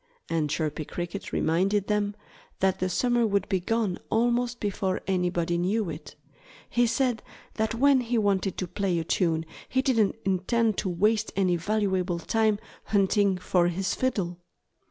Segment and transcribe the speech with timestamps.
[0.31, 2.15] And Chirpy Cricket reminded them
[2.59, 6.15] that the summer would be gone almost before anybody knew it.
[6.67, 7.21] He said
[7.53, 12.17] that when he wanted to play a tune he didn't intend to waste any valuable
[12.17, 14.39] time hunting for his fiddle.